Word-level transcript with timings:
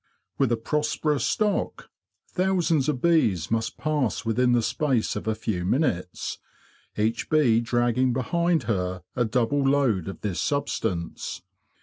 With 0.39 0.51
a 0.51 0.57
prosperous 0.57 1.23
stock, 1.23 1.91
thousands 2.27 2.89
of 2.89 3.03
bees 3.03 3.51
must 3.51 3.77
pass 3.77 4.25
within 4.25 4.53
the 4.53 4.63
space 4.63 5.15
of 5.15 5.27
a 5.27 5.35
few 5.35 5.63
minutes, 5.63 6.39
each 6.97 7.29
bee 7.29 7.59
dragging 7.61 8.11
behind 8.11 8.63
her 8.63 9.03
a 9.15 9.25
double 9.25 9.61
load 9.61 10.07
of 10.07 10.21
this 10.21 10.41
substance. 10.41 11.43